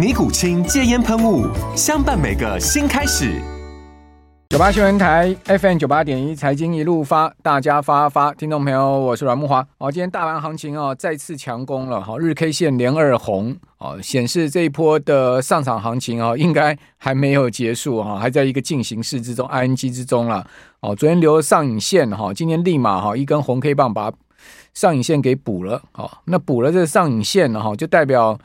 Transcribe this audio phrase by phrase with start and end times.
[0.00, 1.46] 尼古清戒烟喷雾，
[1.76, 3.38] 相伴每个新开始。
[4.48, 8.32] 九八新闻台 FM 九八点一，财经一路发，大家发发。
[8.32, 9.58] 听众朋友，我是阮木华。
[9.76, 12.00] 哦，今天大盘行情哦，再次强攻了。
[12.00, 20.46] 哈，日 K 线连二红，哦，显示这一波的上涨行情哦，应该还没有结束哈，还在一个进行式之中，ING 之中了。
[20.80, 24.10] 哦，昨天留了上影线哈，今天立马哈一根红 K 棒把
[24.72, 25.82] 上影线给补了。
[25.92, 28.38] 好，那补了这上影线呢，哈，就代表。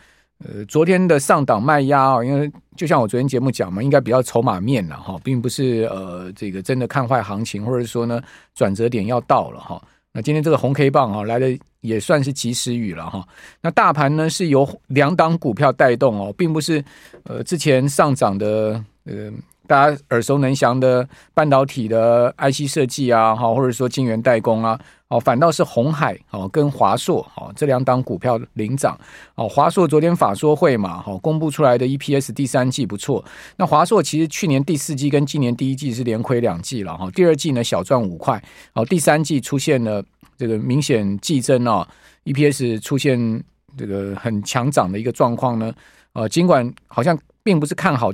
[0.48, 8.22] 呃，昨天的上档卖压啊，因为就像我昨天节目讲嘛，应该比较筹码面了哈，并不是呃这个真的看坏行情，或者说呢
[8.54, 9.82] 转折点要到了哈。
[10.12, 13.28] 那今天这个红 K 棒哈来的也算是及时雨了哈。
[13.60, 16.84] 那大盘呢是由两档股票带动哦，并不是
[17.24, 19.32] 呃之前上涨的呃。
[19.68, 24.80] 大家耳熟能详的半导体的 IC 设计啊，哈，或者说晶圆代工啊，
[25.16, 29.00] 哦，反倒是红海哦跟华硕哦这两档股票领涨
[29.36, 29.48] 哦。
[29.48, 33.24] 华硕昨天法说会嘛，哈，公布出来的 EPS 第三季不错。
[33.56, 40.04] 那华硕其实去年第四季跟今年第一季是连亏两季了哈，第二季呢小赚五块，哦，第三季出现了
[40.38, 41.88] 这个明显季增啊
[42.26, 43.44] ，EPS 出现
[43.78, 45.74] 这个很强涨的一个状况呢，
[46.12, 48.12] 呃，尽管好像并不是看好。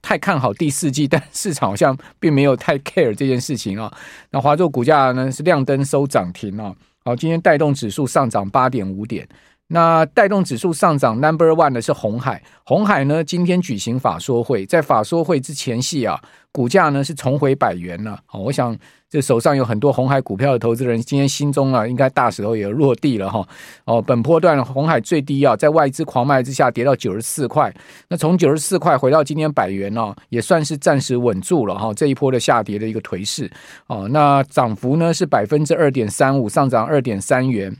[0.00, 3.92] 太看好第四季，但市场好像并没有太 care 这件事情啊。
[4.30, 6.74] 那华硕股价呢是亮灯收涨停啊。
[7.04, 9.26] 好，今天带动指数上涨八点五点。
[9.68, 16.20] 那带动指数上涨 number one 的是红海，红海呢今天举行法说会，在法说会之前夕啊，
[16.52, 18.18] 股价呢是重回百元了。
[18.26, 18.76] 好，我想。
[19.10, 23.48] 这手上有很多红海股票的投资人，今天心中啊，应该大石头也落地了哈。
[23.86, 27.74] 哦，本波段红海最低啊，在外资狂卖之下跌到九十四块，
[28.08, 31.90] 那从九十四块回到今天百元哦，也算是暂时稳住了哈。
[31.94, 33.50] 这一波的下跌的一个颓势
[33.86, 37.74] 哦，那涨幅呢是百分之二点三五，上涨二点三元，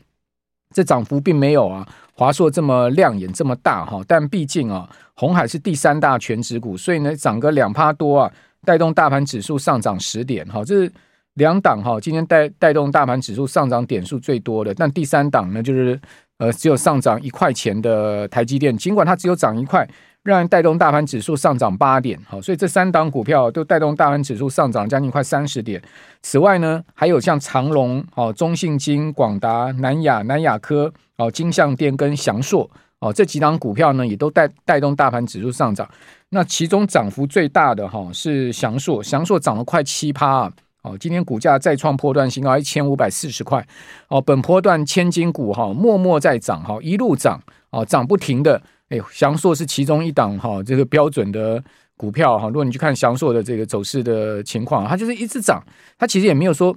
[0.75, 8.33] 这涨幅并没有啊华硕这么亮眼这么大哈，但毕竟啊，红海是第三大全指股，所以呢涨个两趴多啊，
[8.65, 10.93] 带动大盘指数上涨十点哈，这是。
[11.35, 15.97] 两档哈，今天带带动大盘指数上涨点数最多的，但第三档呢，就是
[16.39, 19.89] 呃只有上涨一块钱的台积电，尽管它只有涨一块，
[20.29, 25.83] 让带动大盘指数上涨八点，好，所以这三档股票都带动大盘指数上涨将近快三十点。
[26.23, 35.89] 此外呢，还有像长荣、哦中信金、广达、南亚、南亚科、哦金象电跟祥硕哦这几档股票呢，也都带带动大盘指数上涨。
[36.29, 40.53] 那其中涨幅最大的哈是祥硕，祥硕涨了快七趴啊。
[40.83, 43.67] 哦，今天股价再创破段新高一千五百四十块。
[44.09, 47.41] 哦，本波段千金股哈，默默在涨哈，一路涨
[47.71, 48.63] 哦，涨不停的。
[48.89, 51.63] 哎呦，祥硕是其中一档哈，这个标准的
[51.97, 52.49] 股票哈。
[52.49, 55.63] 如果你去看祥硕的这个走势的情况，它就是一直涨，
[55.99, 56.75] 它其实也没有说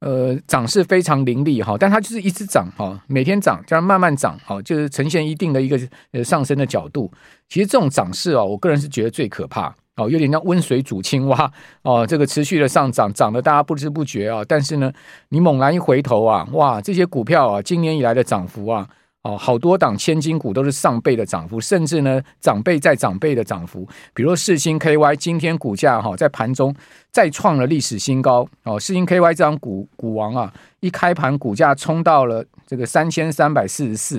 [0.00, 5.78] 呃涨势非常凌厉哈，但它就是一直涨哈，每天涨，这样慢慢涨哈，就是呈现一定的一个
[6.12, 7.10] 呃上升的角度。
[7.48, 9.74] 其实这种涨势啊，我个人是觉得最可怕。
[9.96, 14.42] 哦，有点像温水煮青蛙哦，这个持续的上涨，涨得大家不知不觉啊。
[14.48, 14.90] 但是呢，
[15.28, 18.88] 你猛然一回头啊，哇，这些股票啊，今年以来的涨幅啊，
[19.22, 23.86] 哦，好多档千金股都是上倍的涨幅，甚至呢，涨倍再涨倍的涨幅。
[24.14, 26.74] 比如世芯 KY，今天股价哈在盘中
[27.10, 28.80] 再创了历史新高哦。
[28.80, 34.18] 世芯 KY 这张股股王啊，一开盘股价冲到了这个三千三百四十四，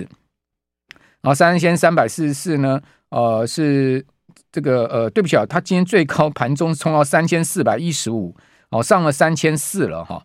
[1.22, 4.06] 然后三千三百四十四呢，呃是。
[4.54, 8.36] 这个呃，对不起啊，它今天最高盘中冲到三千四百一十五，
[8.70, 10.22] 哦，上了三千四了哈。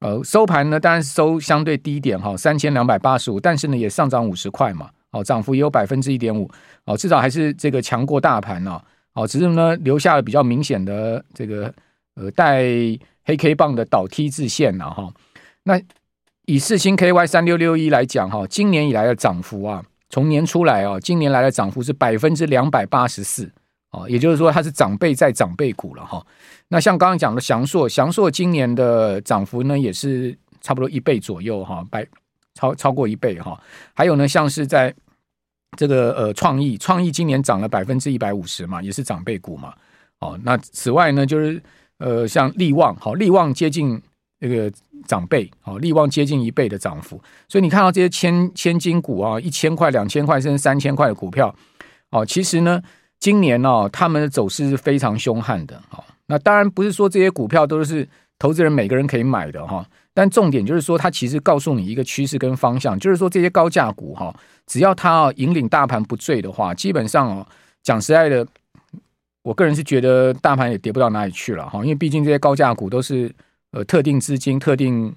[0.00, 6.48] 呃，收盘呢，当然收相对低点哈，三千两百八十五，但是呢，也上涨五十块嘛，哦，涨幅也有百分之一点五，
[6.84, 8.80] 哦，至少还是这个强过大盘哦，
[9.14, 11.72] 哦，只是呢，留下了比较明显的这个
[12.14, 12.62] 呃带
[13.24, 15.12] 黑 K 棒的倒 T 字线了哈。
[15.64, 15.80] 那
[16.46, 19.84] 以四星 KY 三六六一来讲哈，今年以来的涨幅啊。
[20.10, 23.50] 从年初来啊，今年来的涨幅是百分之两百八十四
[23.90, 26.24] 哦，也就是说它是长辈在长辈股了哈。
[26.68, 32.06] 那像刚刚讲的祥硕，祥硕今年的涨幅呢也是差不多一倍左右哈，百
[32.54, 33.58] 超超过一倍哈。
[33.94, 34.94] 还有呢，像是在
[35.78, 39.72] 这个呃创意，创意今年涨了百分之一百五十嘛，也是长辈股嘛。
[40.18, 41.62] 哦，那此外呢，就是
[41.96, 43.98] 呃像力旺，好，力旺接近
[44.40, 44.70] 那个
[45.06, 47.18] 长辈，好，力旺接近一倍的涨幅。
[47.48, 51.54] 所以你看到这些千千金股啊，一千块、两千块甚至三千块的股票，
[52.10, 52.82] 哦，其实呢。
[53.20, 55.80] 今年哦，他们的走势是非常凶悍的。
[55.88, 59.84] 哈，那当然不是说这些股票都是投资人每个人可以买的哈，
[60.14, 64.34] 但重点就是说，它其实告诉你一个趋势跟方向，就是说这些高价股哈，
[64.66, 67.46] 只要它哦引领大盘不坠的话，基本上哦，
[67.82, 68.46] 讲实在的，
[69.42, 73.34] 我个人是觉得大盘也跌不到哪里去了哈，因为毕竟这些高价股都是
[73.72, 75.12] 呃特定资金、特定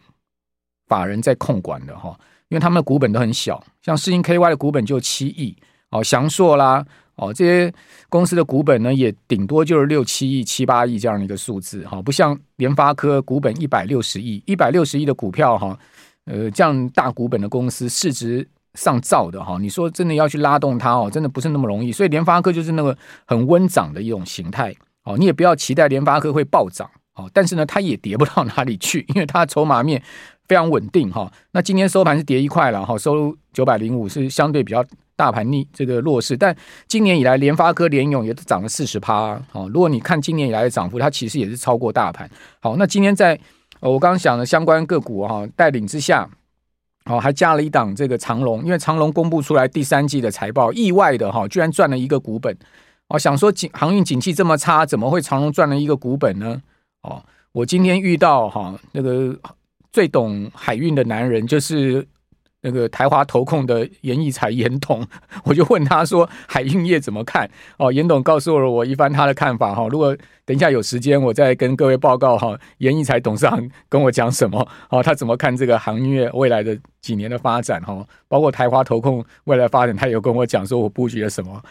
[0.87, 2.17] 法人在控管的哈，
[2.49, 5.55] 因为他们的股本都很小，像世芯 KY 的股本就七亿
[5.91, 6.83] 哦，祥硕啦。
[7.15, 7.71] 哦，这些
[8.09, 15.77] 公司的股本呢，也顶多就是六七亿、七八亿这样的一个数字，哈，不像联发科股本一百六十亿，一百六十亿的股票，哈，
[16.25, 21.91] 呃，这样大股本的公司，市值上造的，哈，你说真的要去拉动它，哦，真的不是那么容易。
[21.91, 22.97] 所以联发科就是那个
[23.27, 24.73] 很温涨的一种形态，
[25.03, 30.01] 哦，你也不要期待联发科会暴涨，哦，但是呢，它也跌不到哪里去，因为它筹码面
[30.47, 31.31] 非常稳定，哈。
[31.51, 34.83] 那今天收盘是跌一块了，哈，收九百零五，是相对比较。
[35.21, 36.55] 大盘逆这个弱势，但
[36.87, 39.39] 今年以来，联发科、联咏也都涨了四十趴。
[39.51, 42.27] 好，如果你看今年以来的涨幅，它其实也是超过大盘。
[42.59, 43.39] 好，那今天在
[43.81, 46.27] 我刚刚讲的相关个股哈带领之下，
[47.05, 52.57] 好，还加了一档这个长荣，因为长荣公布出来第三季的财报，意外的哈，居然赚了一个股本。
[53.09, 56.59] 哦想说，景航运景气这么差，怎么会长荣赚了一个股本呢？
[57.03, 59.37] 哦，我今天遇到哈那个
[59.91, 62.07] 最懂海运的男人，就是。
[62.61, 65.05] 那个台华投控的严义才 严董，
[65.43, 69.87] 我就问他说：“海运业怎么看？”哦，严董告诉了我一番他的看法哈。
[69.89, 70.15] 如果
[70.45, 74.67] 等一下有时间，我再跟各位报告哈，严义才董事长跟我讲什么？
[74.89, 77.81] 哦，他怎么看这个航运业未来的几年的发展？
[77.81, 81.61] 哈，包括台华投控未来发展，他有跟我讲说我布局了什么。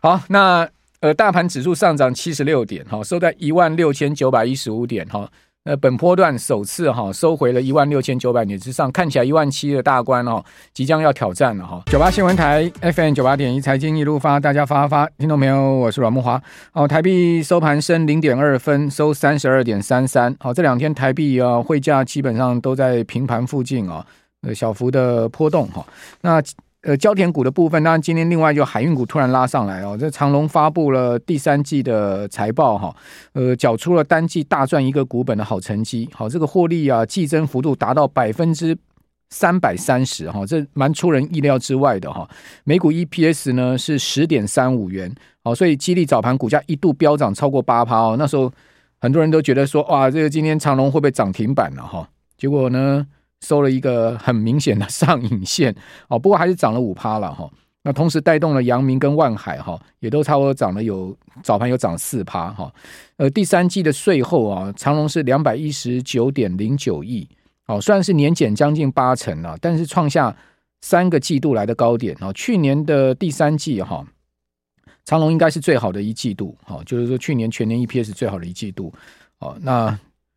[0.00, 0.68] 好，那
[1.00, 5.30] 呃，大盘指数上涨七十六点，哈，收在一万六千九百一十五点，哈。
[5.64, 11.82] 呃，本波段首次哈收回了一万六千九百点之上，看起来一万七的大关哦，即将要挑战了哈。
[11.86, 15.74] 九八新闻台 FM 九八点一财经一路发，大家发发，听众朋友？
[15.74, 16.40] 我是阮慕华。
[16.72, 20.34] 哦，台币收盘升零点二分，收三十二点三三。
[20.40, 24.06] 好，这两天台币啊汇价基本上都在平盘附近啊，
[24.42, 25.86] 呃小幅的波动哈。
[26.22, 26.40] 那
[26.82, 29.96] 呃，焦点股的部分，当然今天另外就海运股突然拉上来哦。
[29.98, 32.94] 这长隆发布了第三季的财报哈，
[33.32, 36.08] 呃，缴出了单季大赚一个股本的好成绩。
[36.12, 38.78] 好，这个获利啊，季增幅度达到百分之
[39.30, 42.28] 三百三十哈，这蛮出人意料之外的哈。
[42.62, 48.14] 每股 EPS 呢是十点三五元，好，所以激励早盘股价一度飙涨超过八趴哦。
[48.16, 48.52] 那时候
[49.00, 52.08] 很多人都觉得说，哇，这个今天长隆会不会涨停板了哈？
[52.36, 53.04] 结果呢？
[53.40, 55.74] 收了一个很明显的上影线
[56.08, 57.50] 哦，不过还是涨了五趴了哈。
[57.84, 62.70] 那同时带动了阳明跟万海哈，也都差不多涨了有早盘有涨四趴哈。
[63.16, 67.26] 呃，第三季的税后啊，长隆是两百一十九点零九亿
[67.66, 70.36] 哦，虽然是年减将近八成了，但是创下
[70.80, 72.32] 三个季度来的高点哦。
[72.32, 74.04] 去年的第三季哈，
[75.04, 78.92] 长隆应该是最好的一季度哈，就是说去年全年 EPS 最好的一季度
[79.38, 79.56] 哦。
[79.62, 79.96] 那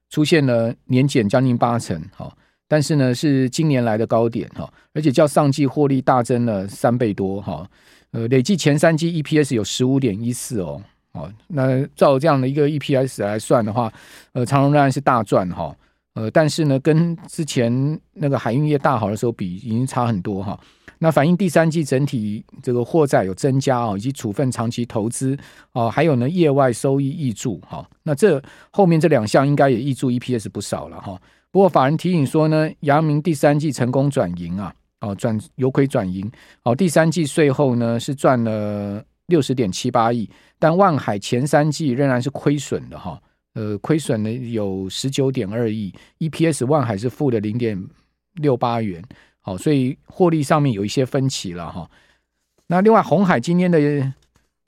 [0.09, 2.31] 出现了年减将近八成哈。
[2.71, 7.69] 但是呢，是今年来的高点哈，而且较上季获利大增了三倍多哈，
[8.11, 13.91] 呃，累计前三季 EPS 有十五点一四哦，哦，那照这样的一个 EPS 来算的话，
[14.31, 15.75] 呃，长荣仍然是大赚哈，
[16.13, 20.57] 呃，但是呢，跟之前那个海运业大好的时候比，已经差很多哈。
[20.99, 25.37] 那反映第三季整体这个货载有增加哦，以及处分长期投资
[25.73, 31.19] 哦，还有呢业外收益挹注哈，那这后面这两项应该也挹注 EPS 不少了哈。
[31.51, 36.31] 不过法人提醒说呢，阳明第三季成功转盈啊，哦转由亏转盈，
[36.63, 43.21] 哦第三季税后呢是赚了六十点七八亿，但万海前三季仍然是亏损的哈，
[43.53, 47.77] 呃亏损呢有十九点二亿，EPS 万海是负的零点
[48.35, 49.03] 六八元，
[49.41, 51.89] 好，所以获利上面有一些分歧了哈。
[52.67, 53.77] 那另外红海今天的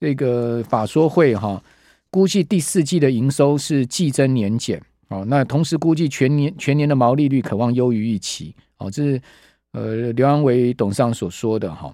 [0.01, 1.63] 这个法说会哈，
[2.11, 4.81] 估计第四季的营收是季增年减。
[5.09, 8.55] 哦，那同时估计全年全年的毛利率可望优于预期。
[8.77, 9.21] 哦，这是
[9.71, 11.93] 呃刘安伟董事长所说的哈。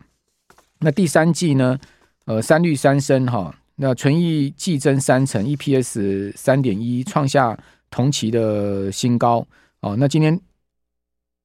[0.79, 1.77] 那第三季呢，
[2.25, 7.57] 呃三率三升哈，那纯益季增三成，EPS 三点一，创下
[7.89, 9.45] 同期的新高。
[9.81, 10.39] 哦，那今天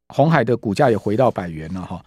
[0.08, 2.04] 红海的股价也回到百元了哈。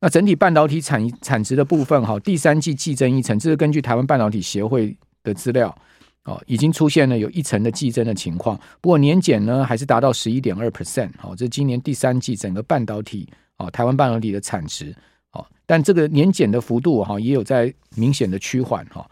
[0.00, 4.96] 那整体半导体产产值的部分哈，第三季季增一成，这是根据台湾半导体协会。
[5.24, 5.76] 的资料，
[6.24, 8.58] 哦，已经出现了有一成的季增的情况。
[8.80, 11.10] 不过年减呢，还是达到十一点二 percent。
[11.22, 14.94] 哦，这今年第三季整个半导体，哦，台湾半导体的产值，
[15.32, 19.08] 哦，但这个年减的幅度哈，也有在明显的趋缓哈。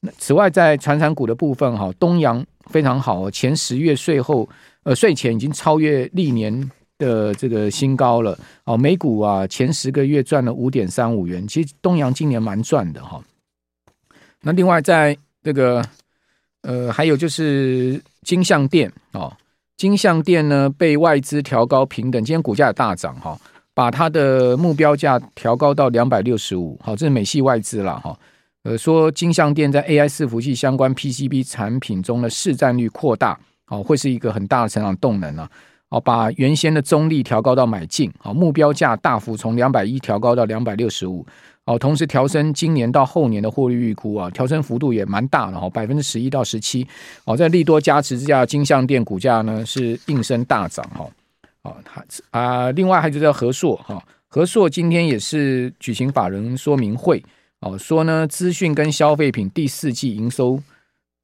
[0.00, 4.48] 那此外，在传产股的部分哈，东阳非常好，前十月税后
[4.84, 8.76] 呃税前已经超越历年的这个新高了哦。
[8.76, 13.20] 每股啊前十个月赚了五点三五元，其实东阳今年蛮赚的哈。
[14.42, 15.84] 那另外在这个
[16.62, 19.32] 呃还有就是金像电哦，
[19.76, 23.38] 金像电呢被外资调高平等，今天股价也大涨哈，
[23.74, 28.18] 把它的目标价调高到两百六十五，好，这是美系外资了哈。
[28.64, 33.38] 呃，说金像电在 AI 伺服器相关 PCB 产品中的市占率扩大，
[33.68, 35.48] 哦，会是一个很大的成长动能啊！
[35.90, 41.24] 哦，把原先的中立调高到买进，哦，目标价大幅从两百一调高到两百六十五，
[41.68, 46.86] 哦，同时调升今年到后年的获利预估啊，调升幅度也蛮大的哦，百分之十一到十七，
[47.24, 51.06] 哦，在利多加持之下，金像电股价呢是应声大涨哈，
[51.62, 51.76] 哦，
[52.30, 57.22] 啊，另外还有叫和硕哈，和硕今天也是举行法人说明会。
[57.60, 60.62] 哦，说呢，资讯跟消费品第四季营收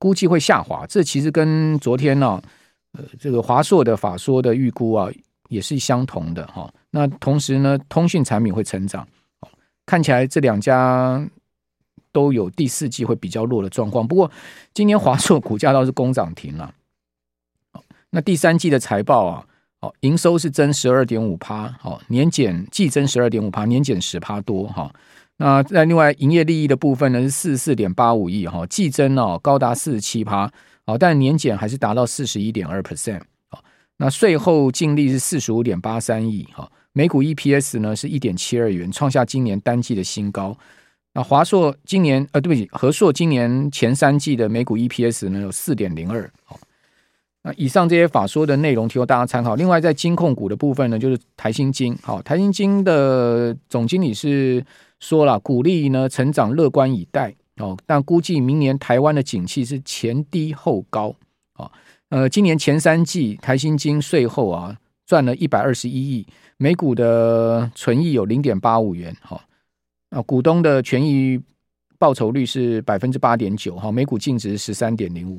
[0.00, 2.42] 估计会下滑，这其实跟昨天呢、啊，
[2.98, 5.08] 呃，这个华硕的法说的预估啊，
[5.48, 6.74] 也是相同的哈、哦。
[6.90, 9.06] 那同时呢，通讯产品会成长，
[9.86, 11.28] 看起来这两家
[12.12, 14.06] 都有第四季会比较弱的状况。
[14.06, 14.30] 不过
[14.72, 16.74] 今年华硕股价倒是攻涨停了。
[18.10, 19.46] 那第三季的财报啊，
[19.80, 24.84] 哦，营收是增十二点五趴，哦，年减季增十二点五趴，年减十趴多哈。
[24.84, 24.94] 哦
[25.36, 30.48] 那在另外营业利益的部分呢，是四十四点八五亿哈，季增哦高达四十七趴，
[30.84, 33.20] 哦，但年减还是达到四十一点二 percent，
[33.96, 40.56] 那税后净利是四十五点八三亿哈，每股 EPS 呢是一点七二元，创下今年单季的新高。
[41.12, 46.28] 那华硕今年呃，对不起，和硕今年前三季的每股 EPS 呢有四点零二。
[47.42, 49.54] 那以上这些法说的内容提供大家参考。
[49.54, 54.64] 另外在金控股的部分呢，就是台新金，好，台新金的总经理是。
[55.00, 61.14] 说了，鼓励呢成长乐观以待哦，但估计明年台湾的景气是前低后高
[61.52, 61.70] 啊。
[62.08, 64.74] 呃，今年前三季台新金税后啊
[65.04, 69.40] 赚了一百二十一亿，每股的存益有零点八五元哈。
[70.10, 71.40] 啊，股东的权益
[71.98, 75.38] 报酬率是百分之八点九哈，每股净值十三点零五。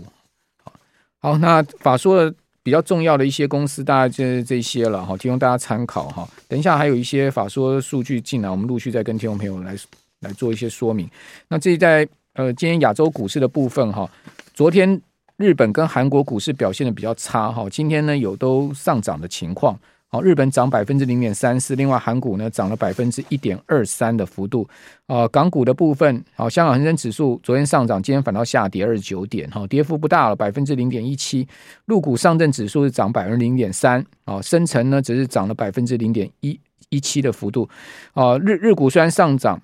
[1.19, 2.35] 好，那法说的。
[2.65, 6.27] 比较重要的一些公司，大概就是这些了哈，提供大家参考哈。
[6.47, 9.75] 等一下还有一些法说数据进来，我们陆续再跟听众朋友来
[10.21, 11.07] 来做一些说明。
[11.47, 14.09] 那这在呃今天亚洲股市的部分哈，
[14.55, 14.99] 昨天
[15.37, 19.79] 日本跟韩国股市表现的比较差哈，今天呢有都上涨的情况。
[20.21, 24.67] 日本涨百分之零点三四，另外韩股呢涨了百分之一点二三的幅度。
[25.07, 31.47] 啊，港股的部分，好，香港恒生指数昨天上涨，今天反倒下跌二十九点，哈，跌幅不大了，百分之零点一七。
[31.85, 37.69] 陆股上证指数是涨百分之零点三，啊，深成呢只是涨了百分之零点一一七的幅度。
[38.13, 39.61] 啊，日日股虽然上涨，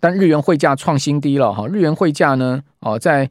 [0.00, 3.30] 但日元汇价创新低了，哈，日元汇价呢，哦，在。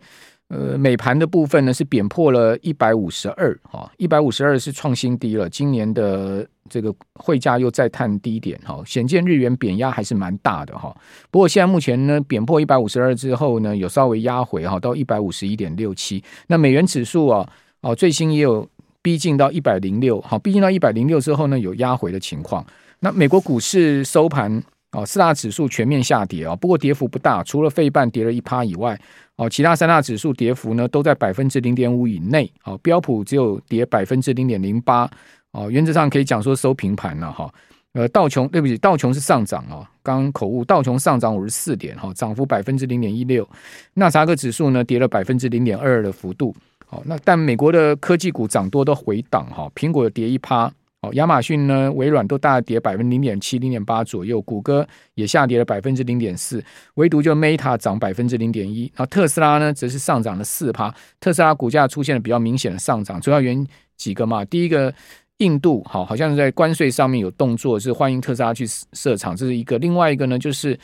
[0.50, 5.50] 呃，美盘的部分呢是贬破了一百五十二，哈，一百五十二是创新低了。
[5.50, 10.96] 今年的这个汇价又再探低点，哈，显见日元贬压还是蛮大的，哈。
[11.30, 16.24] 不过现在目前呢，贬破一百五十二之后呢，有稍微压回，哈，到一百五十一点六七。
[16.48, 17.50] 那美元指数啊，
[17.82, 18.66] 哦，最新也有
[19.01, 22.66] 逼近到一百零六，好，逼近到一百零六之后呢，有压回的情况。
[23.01, 24.63] 那美国股市收盘。
[24.94, 28.98] 哦，四大指数全面下跌啊，不过跌幅不大，除了费半跌了一趴以外，
[29.38, 32.51] 哦，其他三大指数跌幅呢都在百分之零点五以内。
[32.63, 35.10] 哦，标普只有跌百分之零点零八。
[35.51, 37.51] 哦，原则上可以讲说收平盘了哈。
[37.94, 43.48] 呃，道琼对不起，道琼是上涨啊，刚口误，道琼上涨五十四点哈，涨幅百分之零点一六。
[43.94, 46.56] 纳斯达克指数呢跌了百分之零点二的幅度。
[46.86, 50.72] 好，那但美国的科技股涨多都回档哈，苹果跌一趴。
[51.14, 56.64] 亚马逊呢，微软都大跌百分之零点七、零点八左右，谷歌也下跌了百分之零点四，
[56.96, 58.84] 唯独就 Meta 涨百分之零点一。
[58.96, 60.94] 然后特斯拉呢，则是上涨了四趴。
[61.20, 64.44] 特斯拉股价出现了比较明显的上涨，主要原因几个嘛。
[64.46, 64.94] 第一个，
[65.38, 69.78] 印度好，好像是在关税上面有动作，是欢迎特斯拉去设厂，这是一个。
[69.80, 70.78] 另外一个呢，就是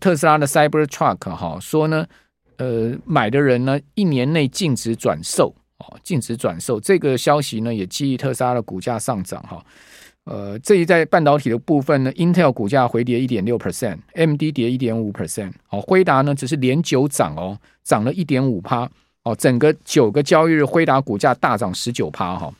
[0.00, 2.06] 特斯拉的 Cybertruck 哈，说呢，
[2.56, 5.54] 呃，买的人呢，一年内禁止转售。
[5.78, 9.64] 哦，禁止转售这个消息呢，也激励特斯拉的股价上涨哈。
[10.24, 15.52] 呃，这一在半导体的部分呢，Intel 股价回跌一点六 percent，AMD 跌一点五 percent。
[15.70, 18.90] 哦，辉达呢只是连九涨哦，涨了一点五趴。
[19.22, 22.52] 哦，整个九个交易日，辉达股价大涨十九趴哈。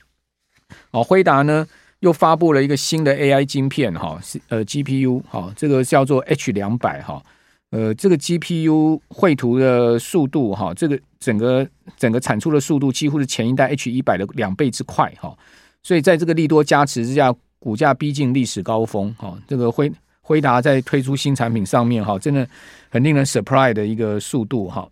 [0.93, 1.67] 哦，辉达呢
[2.01, 7.23] 又发布了一个新的 AI 晶片哈，呃 GPU 哈，这个叫做 H 两百哈。
[7.71, 15.37] 呃，这个 GPU 绘图的速度哈，这个整个整个产出的速度几乎是前一代 H 一百的两倍之快哈，
[15.83, 19.37] 所以在这个利多加持之下，股价逼近历史高峰哈。
[19.47, 22.47] 这个辉辉达在推出新产品上面哈，真的
[22.89, 24.89] 很令人 surprise 的一个速度哈。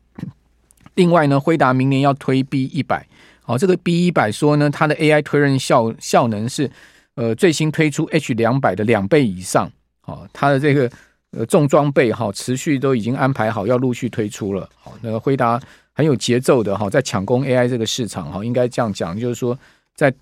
[0.94, 3.06] 另外呢，辉达明年要推 B 一百，
[3.42, 6.70] 好，这个 B 一百说呢，它的 AI 推论效效能是
[7.14, 10.90] 呃最新推出 H 两百的两倍以上，好，它的这个
[11.32, 15.60] 呃重装备哈，持续都已经安排好要陆续推出了，好，那个辉达
[15.96, 19.58] 很有节奏的哈，在抢攻 AI 这个市场哈，应该这样讲，就是说
[19.94, 20.12] 在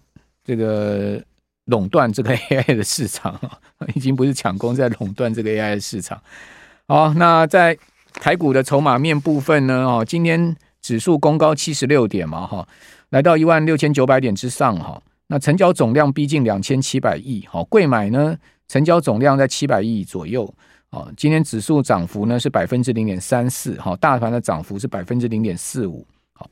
[0.45, 1.21] 这个
[1.67, 3.39] 垄断这个 AI 的市场，
[3.95, 6.19] 已经不是抢攻，在垄断这个 AI 的市场。
[6.87, 7.77] 好，那在
[8.13, 10.57] 台股的筹码面部分呢，哦，今天。
[10.85, 12.69] 指数攻高七十六点嘛，哈，
[13.09, 18.37] 来到一万六千九百点之上，哈，那成交总量逼近两千七百亿，好，贵买呢，
[18.69, 20.55] 成交总量在七百亿左右，
[20.95, 26.49] 啊，今天指数涨幅呢是百分之零点三四，哈，大盘的涨幅是百分之零点四五，好，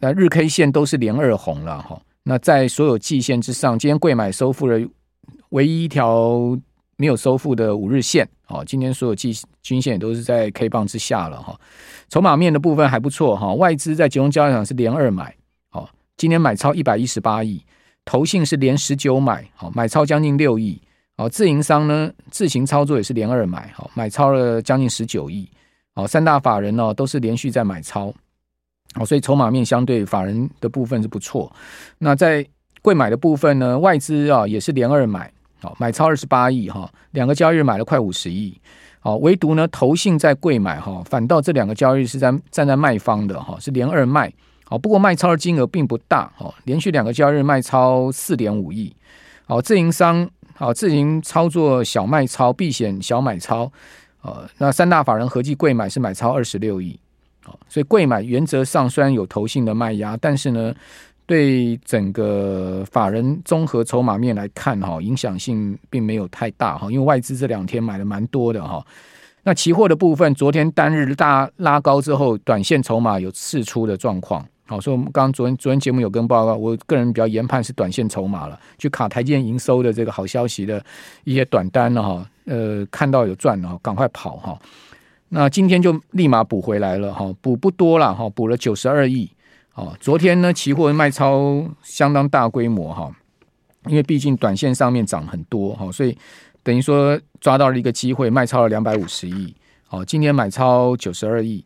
[0.00, 4.78] 那日 K 线都是连二红了，哈，那在所有季线之上，今天贵买收复了
[5.50, 6.56] 唯一一条。
[6.96, 11.58] 没有收复的五日线，好，今天所有季均线也都是在 K 棒之下了哈。
[12.08, 15.34] 筹码面的部分还不错哈，外资在集中交易场是连二买，
[15.70, 17.60] 好，今天买超一百一十八亿，
[18.04, 20.80] 投信是连十九买，好，买超将近六亿，
[21.16, 25.48] 好，自营商呢自行操作也是连二买，好，买超了将近十九亿，
[25.94, 28.12] 好，三大法人呢都是连续在买超，
[28.94, 31.50] 好，所以筹码面相对法人的部分是不错。
[31.98, 32.44] 那在
[32.82, 35.32] 贵买的部分呢，外资啊也是连二买。
[35.62, 38.54] 好，买超二十八亿哈，两个交易日买了快五十亿。
[39.00, 44.30] 好，唯独呢，投信在贵买哈，反倒这两个交易日是在站在卖方的哈，是连二卖。
[44.64, 48.94] 好，不过卖超的金额并不大哈，连续两个交易日卖超四点五亿。
[49.46, 53.70] 好，自营商好自行操作小卖超避险小买超。
[54.22, 56.98] 呃，那三大法人合计柜买是买超二十六亿。
[57.42, 60.74] 好，所以贵买原则上虽然有投信的卖压，但是呢。
[61.26, 68.84] 对整个法人综合筹码面来看，哈，影响性并没有太大，哈，因为外资这两天买的蛮多的，哈。
[69.42, 80.82] 那期货的部分，昨天单日大拉高之后，短线筹码有释出的状况，好，所以我们刚刚昨天昨天节目有跟报告，我个人比较研判是短线筹码了，去卡台积电营收的这个好消息的
[81.24, 84.58] 一些短单了，哈，呃，看到有赚了，赶快跑，哈。
[85.28, 89.30] 那今天就立马补回来了，哈，补不多了，哈，补了九十二亿。
[89.74, 93.14] 哦，昨天呢，期货卖超相当大规模哈，
[93.86, 96.16] 因为毕竟短线上面涨很多哈，所以
[96.62, 99.54] 等于说抓到了一个机会，卖超了两百五十亿。
[99.90, 101.62] 哦，今天买超九十二亿。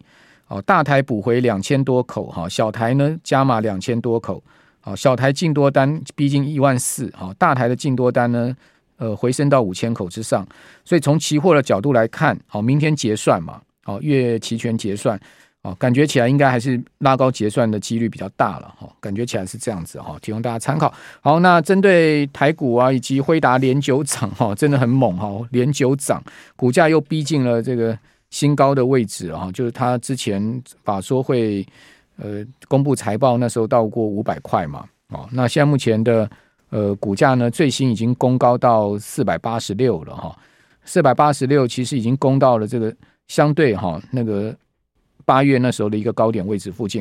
[0.48, 4.42] 哦，大台补回两千多口哈，小台呢加码两千多口。
[4.80, 7.12] 好，小台进多单逼近一万四。
[7.14, 8.56] 好，大台的进多单呢，
[8.96, 10.46] 呃，回升到五千口之上。
[10.84, 15.20] 所以从期货的角度来看，好，明天结算嘛，好，月期权结算。
[15.62, 20.94] 哦，感觉起来应该还是拉高结算的几率比较大了哈，感觉起来是这样子哈，提供大家参考。
[21.20, 26.22] 好，那针对台股啊，以及辉达连九涨哈，真的很猛哈，连九涨，
[26.54, 27.98] 股价又逼近了这个
[28.30, 31.66] 新高的位置啊，就是他之前法说会
[32.16, 36.30] 呃公布财报那时候到过五百块嘛，哦，那现在目前的
[36.70, 40.38] 呃股价呢，最新已经攻高到四百八十六了哈，
[40.84, 42.94] 四百八十六其实已经攻到了这个
[43.26, 44.54] 相对哈那个。
[45.24, 46.96] 八月那时候的一个高点位置附近了。